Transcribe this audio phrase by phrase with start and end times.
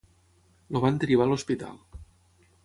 [0.73, 1.79] El van derivar a l'hospital.